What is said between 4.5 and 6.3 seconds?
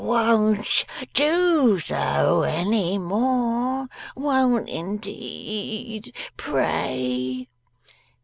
indeed.